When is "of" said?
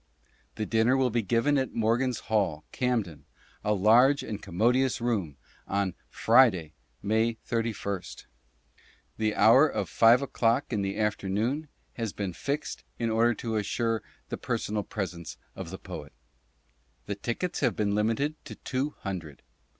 9.69-9.89, 15.55-15.69